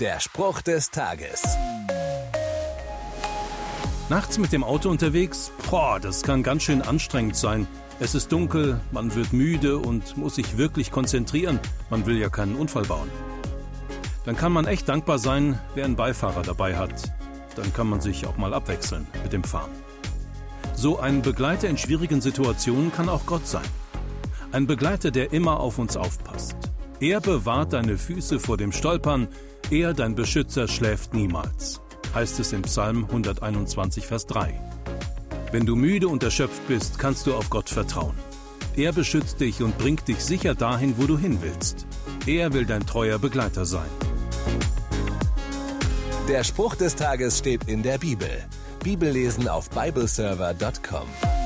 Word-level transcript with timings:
Der 0.00 0.20
Spruch 0.20 0.60
des 0.60 0.90
Tages. 0.90 1.42
Nachts 4.10 4.36
mit 4.36 4.52
dem 4.52 4.62
Auto 4.62 4.90
unterwegs? 4.90 5.50
Boah, 5.70 5.98
das 5.98 6.22
kann 6.22 6.42
ganz 6.42 6.64
schön 6.64 6.82
anstrengend 6.82 7.34
sein. 7.34 7.66
Es 7.98 8.14
ist 8.14 8.30
dunkel, 8.30 8.78
man 8.92 9.14
wird 9.14 9.32
müde 9.32 9.78
und 9.78 10.18
muss 10.18 10.34
sich 10.34 10.58
wirklich 10.58 10.90
konzentrieren. 10.90 11.58
Man 11.88 12.04
will 12.04 12.18
ja 12.18 12.28
keinen 12.28 12.56
Unfall 12.56 12.84
bauen. 12.84 13.10
Dann 14.26 14.36
kann 14.36 14.52
man 14.52 14.66
echt 14.66 14.86
dankbar 14.86 15.18
sein, 15.18 15.58
wer 15.74 15.86
einen 15.86 15.96
Beifahrer 15.96 16.42
dabei 16.42 16.76
hat. 16.76 17.10
Dann 17.54 17.72
kann 17.72 17.86
man 17.86 18.02
sich 18.02 18.26
auch 18.26 18.36
mal 18.36 18.52
abwechseln 18.52 19.06
mit 19.22 19.32
dem 19.32 19.44
Fahren. 19.44 19.70
So 20.74 20.98
ein 20.98 21.22
Begleiter 21.22 21.70
in 21.70 21.78
schwierigen 21.78 22.20
Situationen 22.20 22.92
kann 22.92 23.08
auch 23.08 23.24
Gott 23.24 23.46
sein. 23.46 23.64
Ein 24.52 24.66
Begleiter, 24.66 25.10
der 25.10 25.32
immer 25.32 25.58
auf 25.58 25.78
uns 25.78 25.96
aufpasst. 25.96 26.54
Er 27.00 27.22
bewahrt 27.22 27.72
deine 27.72 27.96
Füße 27.96 28.40
vor 28.40 28.58
dem 28.58 28.72
Stolpern, 28.72 29.28
er, 29.70 29.94
dein 29.94 30.14
Beschützer, 30.14 30.68
schläft 30.68 31.14
niemals, 31.14 31.80
heißt 32.14 32.40
es 32.40 32.52
im 32.52 32.62
Psalm 32.62 33.04
121, 33.04 34.06
Vers 34.06 34.26
3. 34.26 34.60
Wenn 35.52 35.66
du 35.66 35.76
müde 35.76 36.08
und 36.08 36.22
erschöpft 36.22 36.66
bist, 36.68 36.98
kannst 36.98 37.26
du 37.26 37.34
auf 37.34 37.50
Gott 37.50 37.70
vertrauen. 37.70 38.16
Er 38.76 38.92
beschützt 38.92 39.40
dich 39.40 39.62
und 39.62 39.78
bringt 39.78 40.06
dich 40.06 40.18
sicher 40.24 40.54
dahin, 40.54 40.94
wo 40.98 41.06
du 41.06 41.16
hin 41.16 41.38
willst. 41.40 41.86
Er 42.26 42.52
will 42.52 42.66
dein 42.66 42.84
treuer 42.84 43.18
Begleiter 43.18 43.64
sein. 43.64 43.88
Der 46.28 46.44
Spruch 46.44 46.74
des 46.74 46.94
Tages 46.96 47.38
steht 47.38 47.68
in 47.68 47.82
der 47.82 47.98
Bibel. 47.98 48.28
Bibellesen 48.82 49.48
auf 49.48 49.70
bibleserver.com. 49.70 51.45